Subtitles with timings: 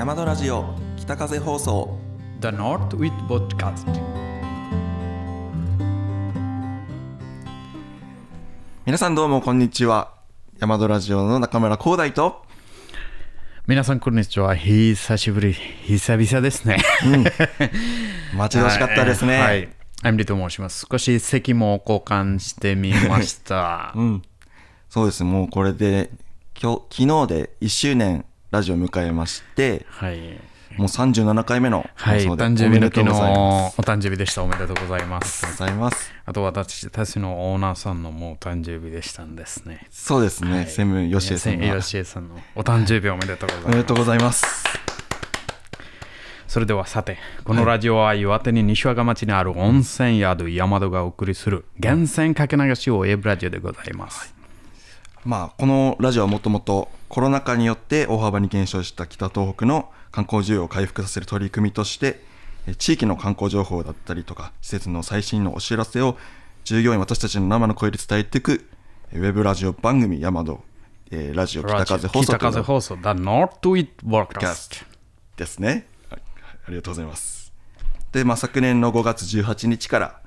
[0.00, 0.64] 山田ラジオ
[0.96, 1.98] 北風放送。
[2.40, 3.84] The North with Podcast
[8.86, 10.14] 皆さんどうもこんにちは。
[10.58, 12.46] 山田ラジオの中村光大と。
[13.66, 14.56] 皆さんこんにちは。
[14.56, 15.52] 久しぶり。
[15.52, 16.78] 久々ですね。
[18.34, 19.68] 待ち遠しかったですね、はい。
[20.02, 20.86] MD と申します。
[20.90, 23.92] 少し席も交換してみました。
[23.94, 24.22] うん。
[24.88, 25.24] そうです。
[25.24, 26.08] もうこれで
[26.58, 30.18] 今日昨日で1周年ラジオを迎えましてはい。
[30.76, 33.76] もう37回目のはい、放送で誕生日の昨日おめでとうございます。
[33.78, 34.42] お誕生日でした。
[34.42, 36.12] おめでとうございまありすがとうございます。
[36.26, 39.86] あと私たちのオーナーさんのもう誕生日でしたんですね。
[39.90, 41.80] そうですね、専務吉江さんが。
[41.80, 43.66] 吉江さんのお誕生日おめでとうございます。
[43.66, 44.44] おめでとうございます。
[46.48, 54.34] それではさて、このラジオは岩手に西和賀町にある温泉宿山戸がお送りする源泉かけ流しをウェブラジオでございます。
[55.24, 62.20] まあこのラジオはもともとコロナ禍によって大幅に減少した北東北の観光需要を回復させる取り組みとして
[62.66, 66.16] え地域の観光情報だったりとか施設の最新のお知らせを
[66.64, 68.64] 従業員私たちの生の声で伝えていく
[69.12, 70.62] えウェブラジオ番組山戸、
[71.10, 73.88] えーラジオ北風放送北風放送、The North キャ
[74.26, 74.86] Broadcast ス。
[75.36, 75.86] ですね。
[76.10, 76.22] はい
[76.66, 77.52] ありがとうございます。
[78.12, 80.20] で、まあ、昨年の5月18日から、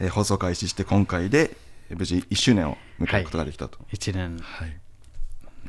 [0.00, 1.56] えー放送開始して今回で
[1.90, 3.78] えー無事1周年を迎えることができたと。
[3.92, 4.80] 1年はい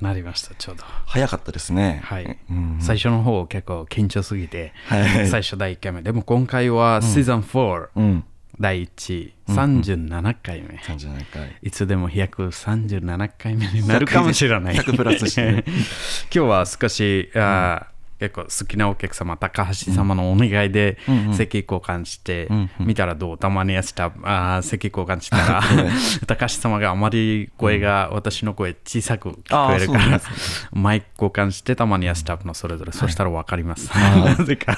[0.02, 0.84] なりました、ちょうど。
[1.06, 2.02] 早かったですね。
[2.04, 6.02] はいうん最初の方結構緊張すぎて、はい最初第1回目。
[6.02, 8.24] でも今回はシーズン4、うん。
[8.60, 10.76] 第1、37回目。
[10.80, 11.56] 37回。
[11.62, 14.76] いつでも137回目になるかもしれない。
[14.76, 15.64] 100プラスしてね
[16.34, 20.98] 今日は少し、あー結構好きなお客様、高橋様のお願いで
[21.34, 23.38] 席交換して、見たらどう？
[23.38, 25.62] たまにやしたあー席交換したら、
[26.28, 30.22] 高橋様があまり声が、私の声小さく聞こえるから
[30.74, 33.90] マイク交換してたまにやスタッフのそれぞれ、そしたら分かります。
[33.98, 34.78] なぜか、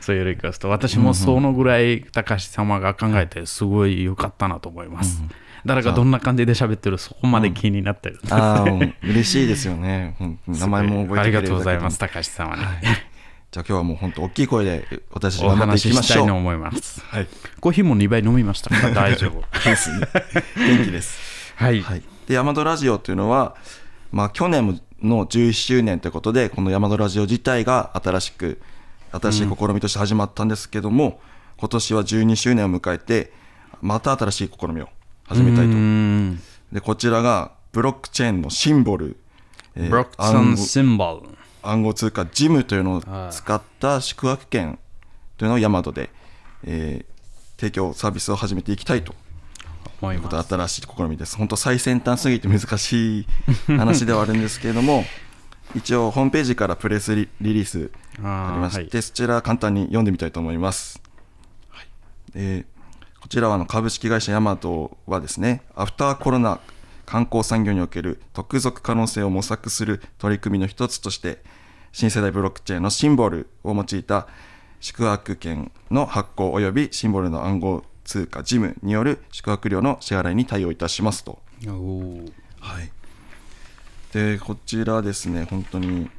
[0.00, 0.68] そういうリクエスト。
[0.68, 5.22] 私もそのぐらい高橋様が考えて、すごい良かったなと思います。
[5.64, 8.20] 誰がどんな感じで喋ってる、そこまで気になってる。
[8.30, 10.16] ああ、うん嬉しいですよね。
[10.20, 12.62] うん 名前も覚えてありがとうございます、高橋様に。
[13.50, 16.16] じゃあ今日はもう本当大きい声で私たちお頑張ってい話しきましょう。
[16.16, 17.02] したいと思います。
[17.04, 17.26] はい。
[17.58, 19.42] コーヒーも2杯飲みましたから 大丈夫。
[19.64, 20.06] ですね。
[20.56, 21.18] 元気です。
[21.56, 21.82] はい。
[21.82, 23.56] はい、でヤマドラジオというのは、
[24.12, 28.60] まあ、去年もの11周年ということでこのヤマドラジオ自体が新しく
[29.12, 31.20] 新しい試みとして始まったんですけども、
[31.56, 33.32] 今年は12周年を迎えて
[33.82, 34.88] また新しい試みを
[35.30, 36.40] 始めたいとうん
[36.72, 39.16] でこちらがブロックチェーンのシンボル、
[39.76, 41.28] えーブロックソン暗号シンボル。
[41.62, 44.78] 暗号通貨ジムというのを使った宿泊券
[45.36, 46.10] というのをヤマドで、
[46.64, 47.10] えー
[47.60, 49.14] 提供サービスを始めていきたいと
[50.00, 50.48] 思いまます。
[50.48, 51.36] た新しい試みです。
[51.36, 53.26] 本当最先端すぎて難しい
[53.66, 55.04] 話ではあるんですけれども、
[55.76, 57.90] 一応ホームページからプレスリリリース
[58.24, 61.02] ありまして、はいそちら簡単に読んでみたいと思います。
[61.68, 61.86] はい
[62.32, 62.69] でこ
[63.30, 66.58] ちらはあの株式会社ヤマトはですね、アフターコロナ
[67.06, 71.38] 観光産業における特属可能性を模索する取り組みの一つとして、
[71.92, 74.26] 新世代ブロックチェーンのシンボルを用いた
[74.80, 81.38] 宿泊券の発行及びシンボルの暗号通貨ジムによる宿泊料の支払いに対応いたしますと。
[82.58, 82.90] はい、
[84.12, 86.10] でこちらですね、本当に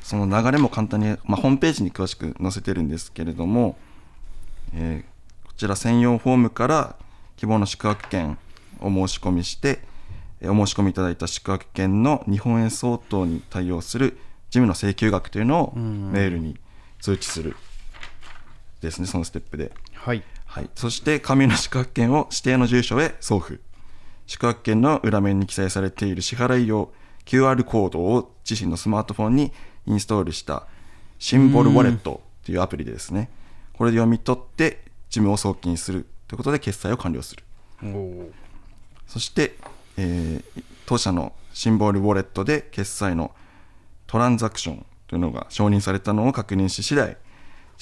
[0.00, 3.76] その流れも簡単に、まあ、ホームページに詳しく載せてるんですけれども、
[4.72, 5.15] えーこ
[5.56, 6.96] ちら専用フォームから
[7.36, 8.38] 希望の宿泊券
[8.80, 9.80] を申し込みして、
[10.40, 14.18] えーお申し込みいただいた宿泊券の日本円相当に対応する
[14.50, 16.58] 事務の請求額というのをメールに
[17.00, 17.56] 通知する。
[18.82, 19.72] ですね、そのステップで。
[19.94, 20.22] はい。
[20.44, 23.60] はい、そして紙の宿泊券を指定の住所へ送付。
[24.26, 26.90] 宿泊券の裏面に記載されている支払い用
[27.24, 29.52] QR コードを自身のスマートフォンに
[29.86, 30.66] インストールした
[31.18, 33.30] シンボルウォレットというアプリでですね。
[33.72, 34.85] これで読み取って
[35.16, 37.42] 事務を送金するということで決済を完了する
[39.06, 39.56] そして、
[39.96, 43.32] えー当社のシンボルウォレットで決済の
[44.06, 47.16] トランザクションというのが承認されたのを確認し次第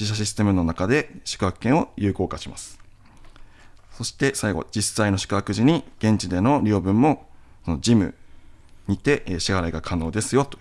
[0.00, 2.80] 自社システムの中で宿泊券を有効化します
[3.92, 7.28] そして最後実際の宿泊時に現地での利用分も
[7.66, 8.14] そのジム
[8.88, 10.58] にて支払いが可能ですよと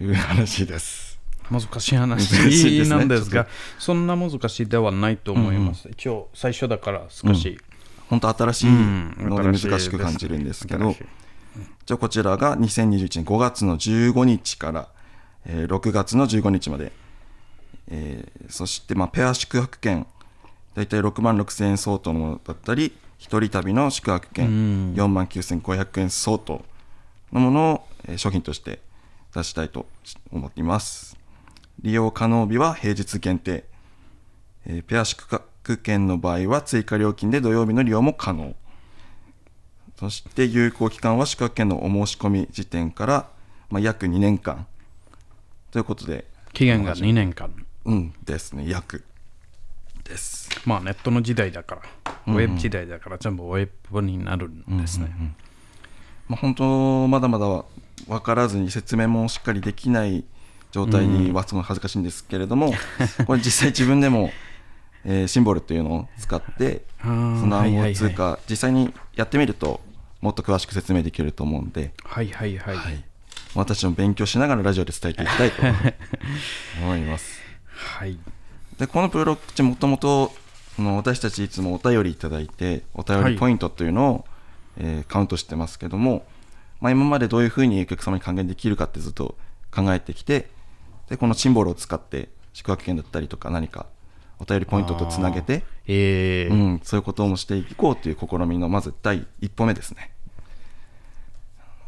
[0.00, 1.07] いう話です
[1.50, 5.88] 難しい話なんですが ちょっ、そんな難しいではないと思います。
[5.90, 7.58] 一応、最初だから少し。
[8.08, 10.94] 本当新しいので難しく感じるんですけど、
[11.84, 14.88] じゃあこちらが2021年5月の15日から、
[15.44, 16.92] えー6月の15日まで、
[17.88, 20.06] えーそしてまあペア宿泊券。
[20.74, 24.94] 大体6万6000円相当のものだったり一人旅の宿泊券。
[24.94, 26.64] 4万9500円相当
[27.32, 28.80] のものを、えー商品として
[29.34, 29.86] 出したいと
[30.32, 31.17] 思っています
[31.80, 33.64] 利用可能日は平日限定、
[34.66, 38.54] えーペア宿泊券の場合は追加料金で土曜日の利用も可能。
[39.96, 43.28] そして有効期間は宿泊券のお申し込み時点から、
[43.68, 44.66] まあ、約2年間。
[45.70, 46.24] ということで。
[46.52, 47.52] 期限が2年間。
[47.84, 48.68] うんですね。
[48.68, 49.04] 約。
[50.04, 50.48] です。
[50.64, 51.82] まあネットの時代だから、
[52.26, 55.10] ウェブ時代だから全部ウェブになるんですね。
[56.28, 57.64] まあ、本当まだまだ
[58.06, 60.24] 分からずに説明もしっかりできない
[60.70, 62.72] 状態にはすごい恥ずかしいんですけれども、
[63.26, 64.30] これ実際自分でも、
[65.04, 69.80] えーシンボルっていうのを使ってあそーの暗号通はい貨実際にやってみると
[70.20, 72.76] もっと詳しく説明できると思うんで、はいはいはい。
[72.76, 73.04] はい、
[73.54, 75.62] 私も勉強しながらラジオで伝えていきたいと
[76.82, 77.40] 思います。
[77.68, 78.18] はい。
[78.78, 80.32] でこのブロックチェーンもともと
[80.78, 84.24] 私たちいつもお便りいただいてお便りポイントというのを、
[84.76, 86.24] えーカウントしてますけども、
[86.80, 89.36] まあ、今までどういうふうにお客様に還元できるかってずっと
[89.72, 90.48] 考えてきて
[91.08, 93.86] でこのシンボルを使って宿泊券だったりとか何か
[94.38, 100.12] お便りポイントとつなげて、えーうん、そういうこともしていこうという試みのまず第一歩目ですね。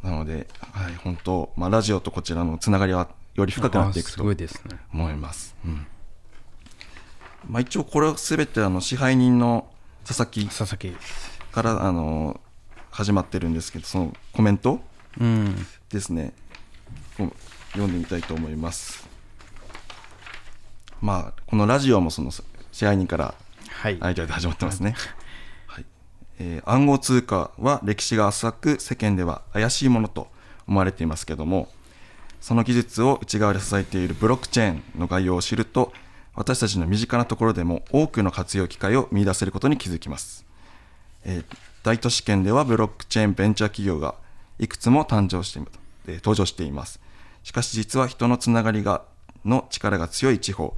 [0.03, 4.79] なので、はい、本当、まあ、ラジオとこちらのつながりはより深くなっていくとごいですね。
[4.93, 5.55] 思います。
[5.65, 5.87] うん
[7.49, 9.67] まあ、一応これは全てあの支配人の
[10.05, 10.97] 佐々木佐々木。
[11.53, 12.41] からあの
[12.91, 14.81] 始まってるんですけどそのコメント
[15.19, 15.67] うん。
[15.89, 16.33] ですね
[17.17, 17.33] こう
[17.73, 19.10] 読んでみたいと思います。
[21.01, 23.35] まあこのラジオもその支配人から
[23.69, 23.97] はい。
[24.01, 24.95] アイデアで始まってますね。
[25.67, 25.87] はい。
[26.39, 30.29] えー暗号通貨は歴史が浅く世間では怪しいものと
[30.67, 31.69] 思われていますけども
[32.41, 35.93] その技術を内側で支えているブロックチェーンの概要を知ると
[36.35, 40.47] 私たちの身近なところでも多くの活用機会を見出せることに気づきます、
[41.25, 41.45] えー
[41.83, 44.15] 大都市圏ではブロックチェーンベンチャー企業が
[44.59, 45.61] いくつも誕生して
[46.07, 47.01] えー登場しています。
[47.43, 49.03] しかし実は人のつながりが
[49.45, 50.75] の力が強い地方。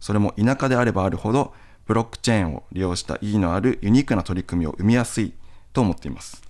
[0.00, 1.52] それも田舎であればあるほど
[1.86, 5.32] ブロックチェーンを利用した意義のあるユニークな取り組みを生みやすい
[5.72, 6.42] と思っています。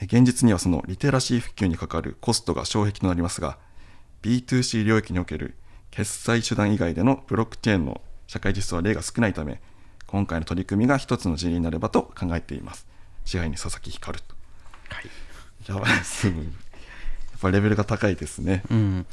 [0.00, 3.58] え現実にはそのリテラシー普及にかかるコストが障壁となりますが
[4.22, 5.54] B2C 領域における
[5.90, 9.60] 決済手段以外でのブロックチェーンの社会実装は例が少ないため
[10.06, 12.86] 今回の取り組みが一つの事例になればと考えています。
[13.24, 14.34] 支配に佐々木光と。
[14.88, 15.10] はい。
[15.66, 16.04] やばい。
[16.04, 16.30] す
[17.44, 18.62] ぱレベルが高いですね。
[18.70, 19.06] うん。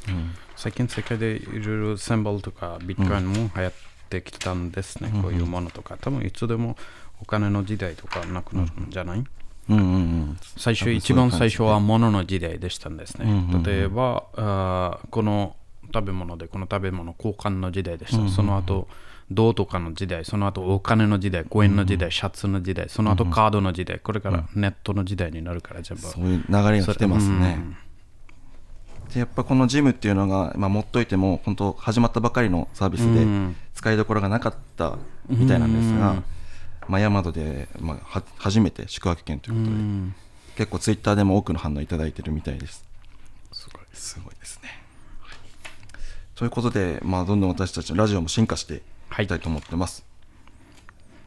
[0.56, 3.72] 最近世界でいろいろセンボルとかビットコインも流行っ
[4.08, 5.10] てきたんですね。
[5.22, 5.96] こういうものとか。
[6.00, 6.76] 多分いつでも
[7.20, 9.78] お金の時代とかなくなるんじゃない、うん。
[9.78, 9.94] うん。
[9.94, 10.36] うん。
[10.56, 13.26] 最初、一番最初は物の時代でしたんですね。
[13.26, 13.30] うん。
[13.30, 13.54] うん。
[13.54, 13.62] うん。
[13.62, 15.56] 例えばあー、この
[15.92, 18.28] 食べ物でこの食べ物交換の時代でした。
[18.28, 18.88] その後、
[19.30, 26.02] 銅とかの時代、その後お金の時代、コインの時代、シャツの時代、その後カードの時代、これからネットの時代になるから全部。
[26.02, 27.58] そういう流れが来てますね、
[29.12, 33.56] でやっぱこのジムっていうのが、まあ、持っといても本当始まったばかりのサービスでうん。
[33.74, 34.96] 使いどころがなかった
[35.28, 36.24] みたいなんですが、うん。
[36.88, 40.14] まあ、ヤマドで、まあ、は初めて宿泊券ということで、うん。
[40.56, 42.84] 結構ツイッターでも多くの反応いただいてるみたいです。
[43.52, 44.68] すごいすごいですね、
[45.20, 45.36] はい。
[46.34, 48.80] ということで、まあ、どんどん私たちのラジオも進化してい
[49.22, 50.04] きたいと思ってます、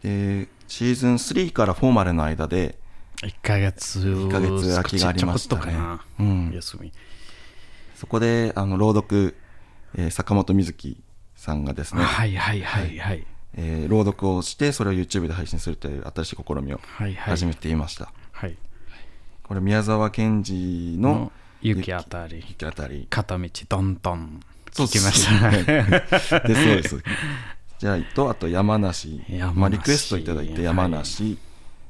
[0.01, 2.77] でシーズン3から4までの間で
[3.21, 5.75] 1ヶ月1ヶ月空きがありましたね。
[6.19, 6.51] うん。
[6.53, 6.91] 休み
[8.05, 9.35] そこであの朗読、
[9.95, 11.03] えー坂本瑞希
[11.35, 13.25] さんがですね、はいはいはいはい。
[13.55, 17.35] えー朗読をしてそれを YouTube で配信するという新しい試みをはいはい。
[17.35, 18.55] 始めていました、はい。
[19.41, 21.31] これ宮沢賢治のの
[21.63, 22.45] 雪あたり。
[22.47, 23.07] 雪あたり。
[23.09, 24.39] 片道どんどん
[24.71, 26.19] 聞きました。
[26.19, 27.03] そ うでそうです。
[27.79, 29.19] じゃあとあと山梨。
[29.27, 29.59] 山梨。
[29.59, 31.39] まあ、リクエストいただいて山梨、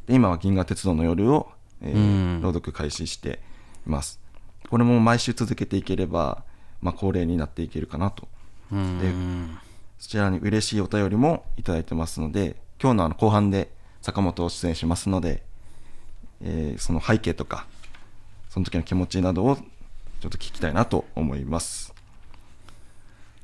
[0.07, 1.99] で今は銀河鉄道の夜を、えーう
[2.37, 2.41] ん。
[2.41, 3.41] 朗読開始して
[3.85, 4.21] います
[4.69, 6.43] これも毎週続けていければ、
[6.81, 8.27] まあ、恒例になっていけるかなと。
[8.71, 9.59] うん
[9.99, 15.43] そちらに嬉しいお便りもいただいてますので今日のあの後半で坂本を出演しますので、
[16.41, 17.65] えーその背景とか
[18.49, 19.61] その時の気持ちなどをちょ
[20.27, 21.93] っと聞きたいなと思います。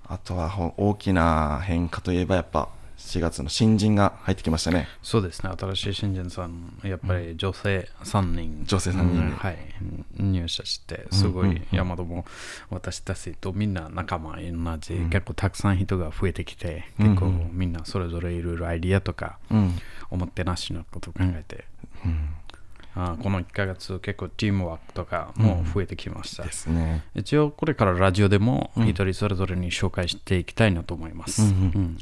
[0.08, 2.68] あとはほ大きな変化といえばやっぱ
[3.01, 4.88] 4月の新人が入ってきましたね。
[5.01, 5.51] そうですね。
[5.58, 9.13] 新しい新人さんやっぱり女性3人、女性3人。
[9.13, 9.58] でうんはい。
[10.17, 11.51] 入社してすごいうん。
[11.51, 11.58] うん。
[11.58, 12.25] うん山田も
[12.70, 17.31] 私たちとみんな仲間同じ、結構たくさん人が増えてきて結構うん。
[17.34, 19.77] うんみんなそれぞれいろいろアイディアとかうん。
[20.10, 21.65] おもてなしのことを考えて、
[22.95, 27.03] あこの1ヶ月結構チームワークとかも増えてきました、ですね。
[27.15, 31.55] 一応これからラジオでも一人それぞれに紹介していきたいなと思います、うんうん。
[31.55, 31.98] うん。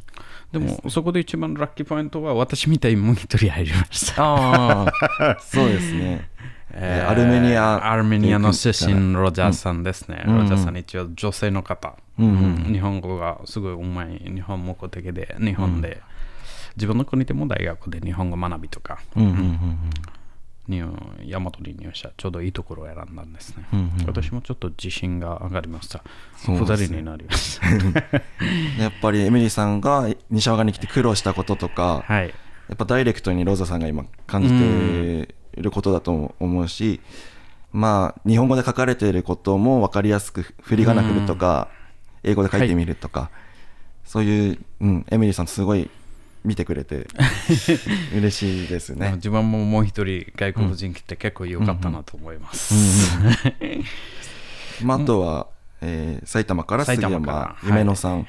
[0.51, 4.23] でもそこで一番ラッキーポイントは私みたいにもう一人入りました。
[4.23, 6.29] ああそうですね。
[6.71, 10.23] えーアルメニアアルメニアの出身ロジャーさんですね。
[10.27, 10.37] うん。
[10.39, 12.65] ロジャーさん一応女性の方、うんうん。
[12.67, 14.19] うん日本語がすごいうまい。
[14.19, 16.01] 日本目的で、日本で、
[16.75, 19.79] 自分の国でも大学で日本語学びとか、うんうんうん
[20.69, 23.65] に大和に入社、ちょうどいいところを選んだんですね。
[23.73, 26.03] うんうん私もちょっと自信が上がりました。
[26.37, 27.67] そうですね二人になりました。
[28.81, 32.27] やっぱりエミリーさんが西川に来て苦労したこととか、はい。
[32.69, 37.01] やっぱダイレクトにローザさんが今感じていることだと思うし、
[37.71, 41.69] まあ日本語で書かれていることも分かりやすく振り仮名振るとか、
[42.23, 43.31] 英語で書いてみるとか、
[44.05, 45.89] そういう、うん、エミリーさんすごい
[46.49, 47.05] 見てくれて
[48.17, 49.11] 嬉しいですね。
[49.17, 52.73] 自分ももう一人外国人来て結構良かったなと思います。
[54.83, 55.47] まあ、あとは、
[55.81, 57.67] えー埼玉から杉山はい。
[57.67, 58.25] 夢野さん、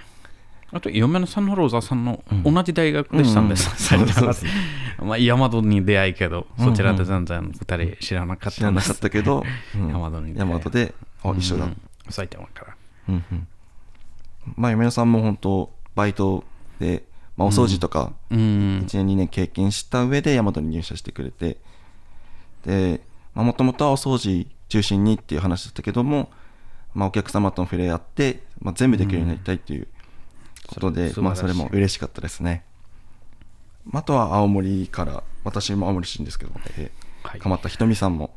[0.70, 3.94] あと、嫁のさんのローザさんの同じ大学でしたんです。
[3.94, 4.02] うん。
[4.02, 4.52] う ん埼玉そうそ
[5.02, 9.94] うまあ、大和に出会いけど、そちらで全然二人知らなかっ知らなかったけど、うん。
[9.94, 10.50] 大和に出会い。
[10.50, 11.76] 大和であ一緒だ、うん
[12.10, 12.66] 埼玉か
[13.08, 13.20] ら。
[14.56, 16.44] まあ夢野さんも本当バイト
[16.78, 17.04] で、
[17.40, 18.38] まあ、お掃除とかうん。
[18.86, 21.56] 1年2年経験した上で大和に入社してくれて
[22.66, 23.00] で
[23.34, 26.30] もともとはお掃除中心にっていう話だったけども、
[26.94, 29.88] まあ、お客様との触れ合って、まあ、全部できるようになりたいっていう
[30.66, 32.62] ことで、そまあ、それも嬉しかったですね。
[33.94, 37.40] あとは青森から私も青森出身ですけど、えーはい。
[37.40, 38.34] 鎌田ひとみさんも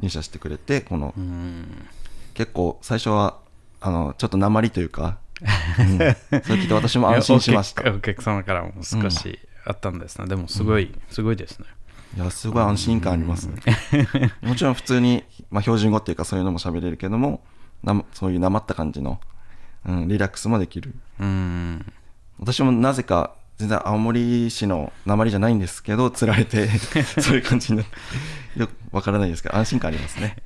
[0.00, 1.86] 入社してくれてこのうん。
[2.32, 3.38] 結構最初は
[3.80, 6.14] あのちょっと鉛というか、うん、それ
[6.60, 7.90] 聞いて私も安心しました。
[7.92, 10.26] お客様からも少しあったんですね。
[10.26, 11.66] でも、すごい、すごいですね。
[12.16, 13.60] いやすごい安心感ありますね。
[14.42, 17.42] もちろん普通に、まあ、標準語っていうかそういうのも喋れるけども
[17.82, 19.18] なそういうなまった感じの、
[19.84, 20.94] うん、リラックスもできる。
[21.18, 21.92] うん。
[22.38, 26.68] 私もなぜか全然青森市の鉛じゃないんですけど釣られて
[27.20, 30.36] そういう感じになってよくわからないですけど安心感ありますね、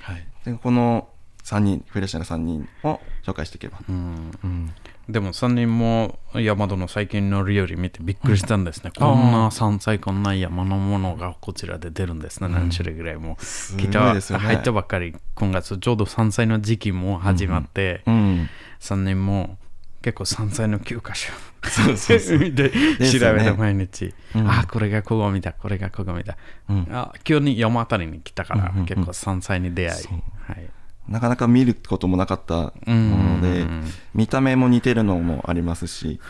[0.00, 1.08] はい、でこの
[1.46, 4.30] 3人フレッシュな3人を紹介していけば、うん。
[4.42, 4.72] うん
[5.08, 8.90] でも3人も山戸の最近の料理見てびっくりしたんですね。
[8.98, 12.48] こんな山菜、こんな山のものがこちらで出るんですね。
[12.48, 13.36] 何種類ぐらいも。
[13.38, 14.46] すごい来た、ですよね。
[14.46, 18.48] 入ったばっかり、今月ちょうど山菜の時期も始まって、うん、
[18.80, 19.58] 3人も
[20.02, 21.32] 結構山菜の9箇所
[21.68, 22.70] そうそうそう見て
[23.06, 23.36] すよね。
[23.36, 24.50] 調べて毎日、うん。
[24.50, 26.36] あこれがここ見たこれがここ見た、
[26.68, 26.88] うん。
[26.90, 30.06] あ今日に山あたりに来たから、結構山菜に出会い、
[30.48, 30.70] はい、
[31.08, 33.66] なかなか見ることもなかったもので、
[34.14, 36.20] 見た目も似てるのもありますし、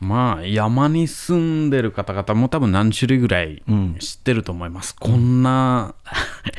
[0.00, 3.96] まあ山に住んでる方々も多分何種類ぐらいうん。
[4.00, 5.94] 知ってると思います、こんな、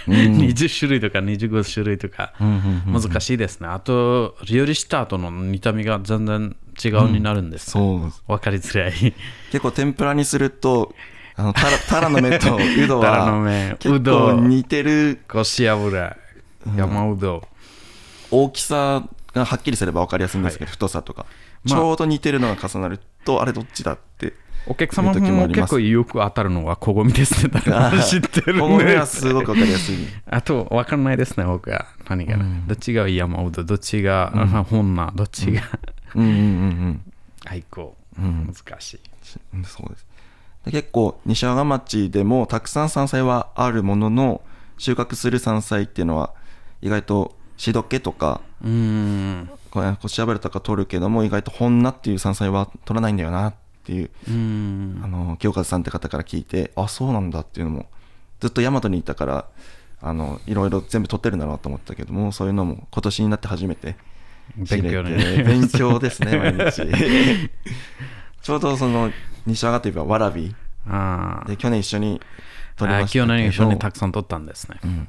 [0.07, 0.13] うん。
[0.39, 8.23] 20種類とか25種類とかうんうんうん難しいですね、あと料理した後の見た目が全然違うになるんです、そうです。
[8.27, 8.91] 分かりづらい。
[9.51, 10.95] 結構天ぷらにすると
[11.35, 15.19] あのタラタラの芽とうどは 芽結うど構似てる。
[15.27, 16.15] こし油、
[16.77, 17.45] 山うど
[18.33, 21.25] 大きさがはっきりすれば分かりやすいんですけど、太さとか、
[21.63, 24.33] まあちょうど似てるのが重なるとあれどっちだって
[24.65, 27.51] お客様も結構よく当たるのはこごみですね。
[27.65, 29.95] 誰も知ってるこのね目はすごく分かりやすい。
[30.25, 31.87] あと、わかんないですね、僕は。
[32.07, 32.67] 何が、うん。
[32.67, 34.47] どっちが山うど、どっちがうん。
[34.63, 35.61] 本名、どっちが。
[36.15, 36.23] うん。
[36.23, 37.01] うんうん
[37.45, 37.95] 愛好。
[38.17, 38.25] うん。
[38.25, 38.53] うん。
[38.53, 38.99] 難しい。
[39.55, 40.07] うんそうです。
[40.65, 44.41] で結構西阿賀町でもたくさん山菜はあるものの
[44.77, 46.33] 収穫する山菜っていうのは
[46.81, 49.49] 意外としどけとかうーん。
[49.71, 57.87] これ腰油とか取るけども意外と本菜っていう山菜は取らないんだよなっていう、うーんあの清和さんって方から聞いてあそうなんだっていうのも
[58.39, 59.45] ずっと大和にいたから
[59.99, 63.95] あのいろいろ全部取ってるんだなと思ったけどもそういうのも今年になって初めて
[64.57, 65.43] 勉強ね。
[65.43, 66.83] 勉強ですね 毎日
[68.43, 69.11] ちょうどその
[69.47, 70.53] 西阿賀といえばわらび
[71.47, 72.21] で去年一緒に
[72.75, 72.93] 撮り。
[72.93, 74.77] ましたけど今日何一緒にたくさん取ったんですね。
[74.83, 75.07] うん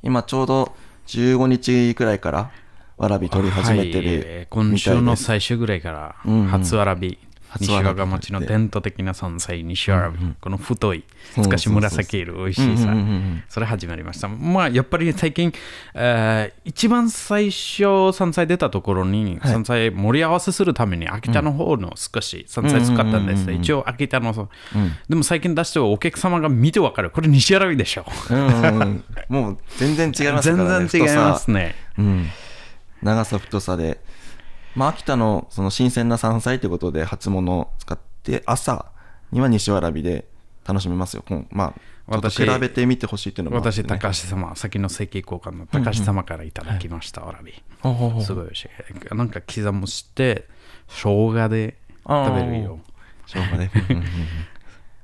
[0.00, 0.74] 今ちょうど
[1.08, 2.50] 15日くらいから
[2.98, 4.06] わらび取り始めてはい。
[4.06, 6.16] る今週みたいです、の最終ぐらいから
[6.50, 7.18] 初わらび、
[7.56, 14.28] 西初わらび和賀町の伝統的な山菜、西わらび、この太い、そうそうそう少し紫色、美味しいさうんうんうんうん、それ始まりました。
[14.28, 15.52] まあ、やっぱり最近、
[15.94, 19.52] えー一番最初、山菜出たところに、はい。
[19.52, 23.42] 山菜盛り合わせするために、秋田の方の少し山菜使ったんです。
[23.42, 24.92] うんうんうんうん一応、秋田の、そううん。
[25.08, 27.10] でも最近出してはお客様が見てわかる。
[27.10, 28.04] これ西わらびでしょ。
[28.30, 29.04] うんうんうん。
[29.28, 30.86] もう全然違いますからね。
[30.88, 31.74] 全然違いますね。
[31.98, 32.28] うん、
[33.02, 34.00] 長さ太さで
[34.74, 38.86] まあ秋田のその新鮮な山菜ということで初物を使って朝
[39.32, 40.26] には西わらびで
[40.66, 41.24] 楽しめますよ。
[41.50, 43.84] まあ私比べてみてほしいっていうのもあって私、ね。
[43.84, 47.52] 高橋様、先の席交換の高橋様からいただきました、わらび。
[47.80, 48.22] ほうほうほう。
[48.22, 49.14] すごい美味しい。
[49.14, 50.48] なんか刻むして、
[50.88, 52.80] 生姜で食べるよ。
[53.26, 53.70] 生姜で。
[53.90, 54.06] うんうんうん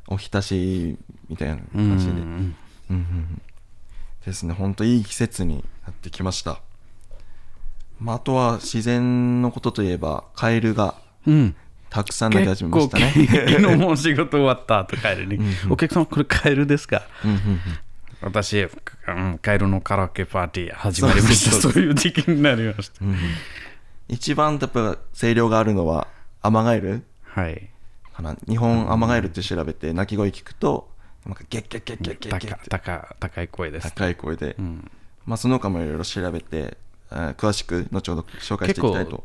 [0.06, 0.98] おひたし
[1.30, 2.56] みたいなうん感じで、うんうん
[2.90, 3.42] うん。
[4.24, 4.52] ですね。
[4.52, 6.60] 本当いい季節になってきました、
[8.00, 10.94] まあ、あとは自然のことといえばカエルが
[11.26, 11.56] うん。
[11.90, 13.12] たくさん鳴き始めましたね。
[13.12, 15.38] 昨日もう仕事終わった後帰るに、
[15.70, 17.02] お客様これカエルですか？
[17.24, 17.60] うんうんうん。
[18.20, 18.66] 私、う
[19.12, 21.52] ん、カエルのカラオケパーティー始まりました。
[21.52, 22.96] そういう時期になりました。
[23.00, 23.18] うんうん。
[24.08, 26.08] 一番やっぱ声量があるのは
[26.42, 27.04] アマガエル？
[27.22, 27.70] はい。
[28.12, 28.34] かな？
[28.48, 30.90] 日本アマガエルって調べて鳴き声聞くと
[31.24, 33.94] なんかゲッゲッゲッゲッゲッゲッ高高高い声です。
[33.94, 34.90] 高い声で、うん、
[35.26, 36.76] まあ、その他もいろいろ調べて、えー
[37.36, 39.24] 詳しく後ほど紹介していきたいと。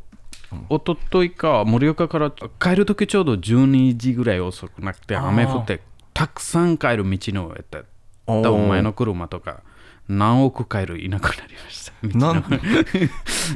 [0.69, 5.81] おとといか盛岡から帰る時ちょうど12時ぐらい遅くなくて雨降って
[6.13, 7.83] たくさん帰る道の上で
[8.25, 9.61] おー多分前の車とか
[10.07, 11.93] 何億帰るいなくなりました。
[12.17, 12.43] なん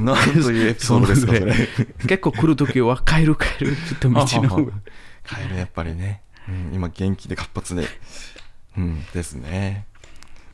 [0.05, 1.53] なんというエピソードですかそれ。
[2.07, 4.71] 結構来る時は帰る帰るって言って道の上。
[5.23, 7.87] カエルやっぱりね、うん、今元気で活発で。
[8.77, 9.87] うんですね。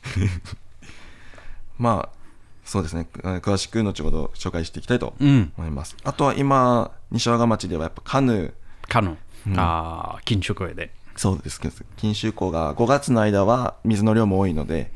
[1.78, 2.19] まあ
[2.64, 3.08] そうですね。
[3.18, 5.52] えー詳しく後ほど紹介していきたいとうん。
[5.56, 8.52] 思います、あとは今西和賀町ではやっぱカヌー。
[8.88, 10.92] カヌー、ああ緊張声で。
[11.16, 11.60] そうです。
[11.60, 14.92] けど錦秋港が5月の間は水の量も多いので、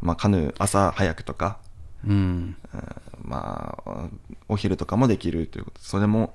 [0.00, 1.58] まあ、カヌー朝早くとか、
[2.06, 2.56] うん。
[3.22, 4.08] まあ、
[4.48, 6.34] お昼とかもできるということでそれも、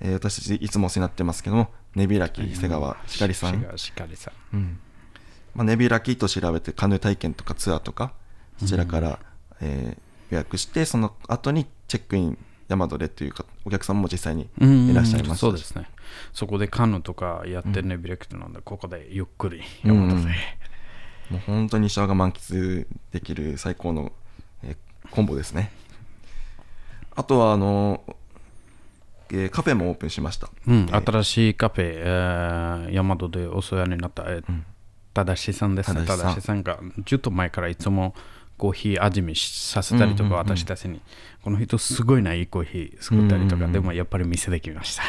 [0.00, 4.56] えー私たちいつもお世話になってますけども根開き瀬川しかりさん、ししかりさん。
[4.56, 4.78] うん。
[5.54, 8.12] まあ、根開きと調べてカヌー体験とかツアーとか
[8.58, 9.18] そちらから、
[9.60, 14.90] えー予約してその後にチェックイン山戸でというかお客さんも実際にうん。
[14.90, 15.88] いらっしゃいますそうですね。
[16.32, 20.08] そこでカヌーとかやってねビレクトなんでここでゆっくりうん。
[20.08, 20.34] 山田で、
[21.30, 24.12] もう本当にシャが満喫できる最高の、
[24.62, 24.76] えー
[25.08, 25.70] コンボですね。
[27.14, 28.02] あとはあの、
[29.30, 31.10] えーカフェもオープンしました、うん、えー。
[31.10, 34.62] 新しいカフェ、えー、大和でお世話になった、えー
[35.14, 36.04] ただしさんですね。
[36.04, 38.14] ただしさんが、ちょっと前からいつも
[38.58, 41.00] コーヒー味見させたりとか、私たちに、
[41.42, 45.02] この人すごいないいコーヒー作ったりとか、でもやっぱり店できました。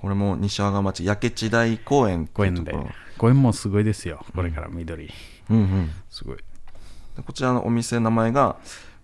[0.00, 2.74] これも西和賀町焼地大公園公園で。
[3.16, 4.24] 公園もすごいですよ。
[4.34, 5.10] これから緑。
[5.50, 6.36] うんうんすごい。
[6.36, 8.56] でこちらのお店の名前が、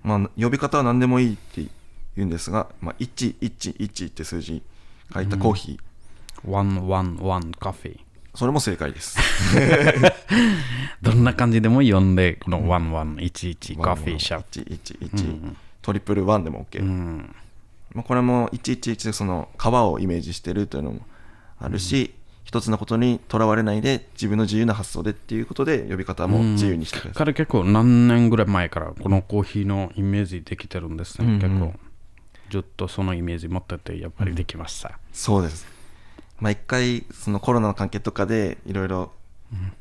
[0.03, 1.63] まあ、呼び方は何でもいいって
[2.17, 4.63] 言うんですが、まあ、111って数字
[5.15, 8.01] 書いたコーヒー、111カフェ。
[8.41, 9.19] それも正解です。
[11.03, 14.61] どんな感じでも呼んで、この1111カフェショップ。
[14.61, 17.37] 111、トリプルワンでも OK、うん。
[17.93, 21.01] まあ、これも111でその川をイメージしてるというのも
[21.59, 31.41] あるし、一つのことにとらわれないで自分の自由な発想でっていうことで呼び方も自由にしてください、彼結構何年ぐらい前からこのコーヒーのイメージできてるんですね、うんうん。
[31.41, 31.75] 結構。
[32.49, 35.80] ずっとそのイメージ持っててやっぱりできました、そうです
[36.41, 39.13] まあ一回そのコロナの関係とかでいろいろ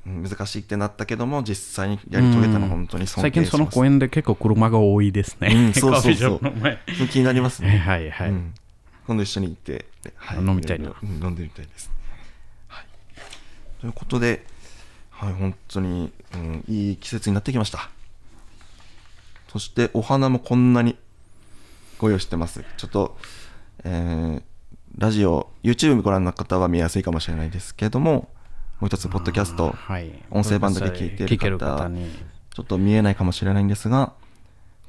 [0.06, 0.24] うん。
[0.24, 3.52] 難しいってなったけども実際にやり遂げたのは本当に尊最敬します。
[3.52, 6.40] 近その公園で結構車が多いですね、うんそうそうそう。
[7.10, 7.78] 気になりますね。
[7.78, 8.54] はいはい、うん。
[9.06, 10.94] 今度一緒に行って、は飲みたいな。
[11.04, 11.92] 飲んでみたいです、
[12.68, 12.86] はい、
[13.82, 14.46] ということで、
[15.12, 17.90] はい、本当に、うん、いい季節になってきました。
[19.52, 20.96] そしてお花もこんなに
[21.98, 22.64] ご用意してます。
[22.78, 23.18] ちょっと、
[23.84, 24.49] えー
[25.00, 28.28] ラジオ YouTube ご覧の方は見やすいかもしれないですけども
[28.82, 32.10] もう一つポッドキャストはい、音声版だけ聞いてる方聞ける方に。
[32.54, 34.12] ちょっと見えないかもしれないんですが、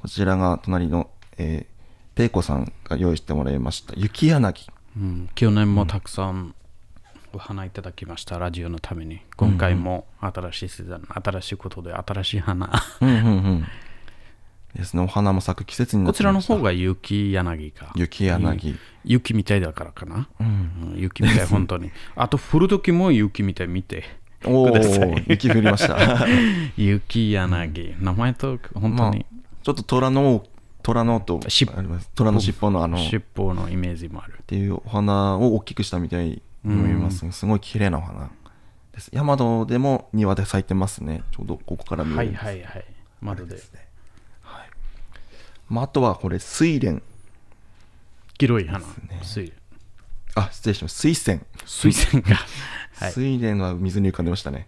[0.01, 4.67] こちらが隣の、えー、ペイコさんが用意してもらいました、雪柳。
[4.97, 6.55] うん、去年もたくさん
[7.31, 9.21] お花いただきました、ラジオのために。
[9.37, 12.69] 今回も新しいシーズン新しいことで新しい花。
[12.99, 13.67] うんうんうん。
[14.75, 16.53] ですね、お花も咲く季節になこちらってきました。
[16.53, 17.91] の方が雪柳か。
[17.95, 18.75] 雪柳。
[19.03, 20.91] 雪みたいだからかな、うん。
[20.93, 20.99] うん。
[20.99, 21.91] 雪みたい本当に。
[22.15, 24.03] あと降る時も雪みたい見て。
[24.43, 26.25] おくださおい、雪降りました。
[26.77, 27.95] 雪柳。
[27.99, 29.25] 名前と本当に。
[29.61, 30.43] ちょっと虎の、
[30.81, 32.09] 虎のと、尻尾あります。
[32.15, 34.39] 虎の尻尾のあの、っ尻尾のイメージもある。
[34.47, 38.31] ていうお花を大きくしたみたいに思います、すごい綺麗なお花
[38.93, 39.11] です。
[39.13, 41.23] 山戸でも庭で咲いてますね。
[41.31, 42.45] ちょうどここから見えはいるんです。
[42.45, 42.85] はいはい
[43.21, 43.57] 窓で
[45.71, 47.01] まあ、あとはこれ、睡蓮。
[48.37, 48.83] 黄色い花
[49.23, 49.53] 水
[50.35, 50.99] あ、失礼します。
[50.99, 51.45] 水仙。
[51.65, 52.35] 水仙が
[52.99, 54.67] はい水蓮は水に浮かんでましたね。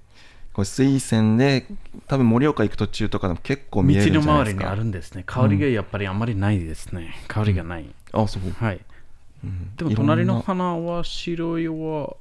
[0.54, 1.68] これ水仙で、
[2.08, 4.62] 多分盛岡行く途中とかでも結構見えるんじ道のゃないですか。
[4.62, 8.52] 周りにあるんですね香りがやっぱりあまりないですね、香りがない、あ、そう。
[8.52, 8.80] はい
[9.44, 12.16] うんでも隣の花は白いは、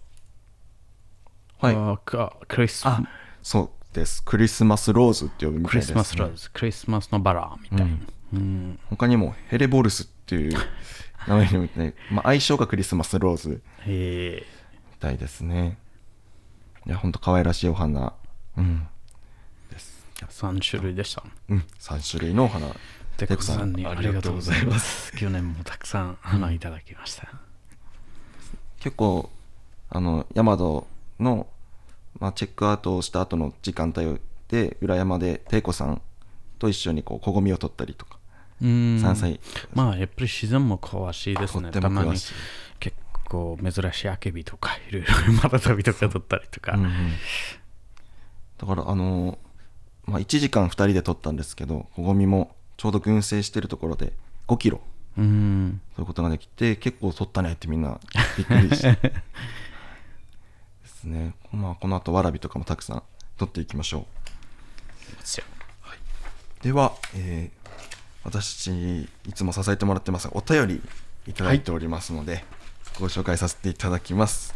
[1.61, 1.77] はい。
[1.77, 3.01] あかクリスあ、
[3.45, 4.25] そうです。
[4.25, 5.95] クリスマスローズって呼ぶみたクリいです、ね。
[5.95, 7.97] スマスローズ、クリスマスのバラみたいな、
[8.33, 10.57] うん他にもヘレボルスっていう
[11.29, 14.45] 名前にもね、まあ、相性がクリスマスローズみ
[14.99, 15.79] たいですね。
[16.87, 18.12] いや、ほんと可愛らしいお花。
[18.57, 18.88] うん。
[20.29, 21.23] 3種類でした。
[21.49, 22.66] うん、3種類のお花
[23.16, 25.12] てこさんにありがとうございます。
[25.16, 27.29] 去年もたくさん花いただきました。
[28.81, 29.31] 結構
[29.90, 30.87] あの山戸
[31.21, 31.47] の、
[32.18, 36.03] まあ、チェックアウトをした後の時間帯で裏山でテイコさん
[36.59, 38.21] と一緒にこう小ゴミを取ったりとかうん
[38.62, 39.40] 山菜
[39.75, 41.70] まあやっぱり自然も詳しいですね。
[41.72, 42.12] たまに
[42.79, 45.09] 結構珍しいあけびとかいろいろ
[45.42, 46.72] また旅とか取ったりとか。
[46.72, 47.12] うんうん。
[48.59, 49.38] だからあの
[50.05, 54.12] まあ、1時間2人で取ったんですけど小ゴミもちょうど群生してるところで
[54.48, 54.81] 5キロ。
[55.18, 55.81] うん。
[55.94, 58.01] そういうことができて結構取ったねってみんな
[58.37, 58.94] びっくりして。
[59.03, 59.12] で
[60.87, 63.03] すね、まあ、この後わらびとかもたくさん
[63.37, 64.05] 取っていきましょう。
[66.62, 67.62] では、えー
[68.24, 70.82] 私いつも支えてもらってますがお便り
[71.26, 72.44] いただいておりますので、
[73.00, 74.54] ご紹介させていただきます。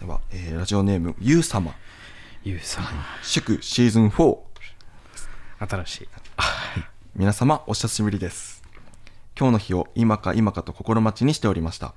[0.00, 1.74] では、えーラジオネームゆうさま
[2.44, 2.84] ゆうさん、
[3.22, 4.38] 祝シーズン4
[5.68, 6.08] 新しい。
[7.14, 8.62] 皆様お久しぶりです。
[9.38, 11.94] 今日の日を今か今かと心待ちにしておりました。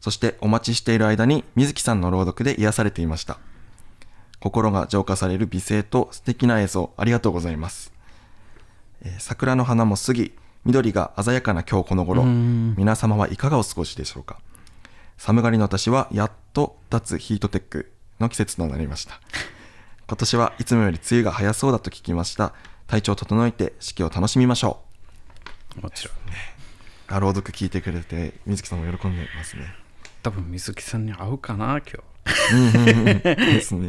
[0.00, 3.38] そしてお待ちしている間に水木さんの朗読で癒されていました
[4.40, 7.92] 心が浄化される美声と素敵な映像ありがとうございます、
[9.02, 10.32] えー桜の花も過ぎ
[10.64, 12.74] 緑が鮮やかな今日この頃うん。
[12.76, 14.38] 皆様はいかがお過ごしでしょうか。
[15.16, 19.20] 寒がりの私はやっと脱ヒートテックの季節となりました。
[20.06, 22.52] 今年はいつもより梅雨が早そうだと聞きました。
[22.86, 24.80] 体調を整えて四季を楽しみましょ
[25.80, 26.14] もちろん。
[26.14, 26.18] う
[27.08, 29.62] あ朗読聞いてくれて水木さんも喜んでますね。
[30.22, 33.22] 多分水木さんに会うかな、今日。
[33.22, 33.88] ですね